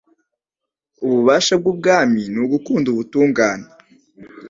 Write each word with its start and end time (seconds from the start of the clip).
Ububasha 1.05 1.53
bw’umwami 1.61 2.21
ni 2.33 2.39
ugukunda 2.45 2.87
ubutungane 2.93 3.67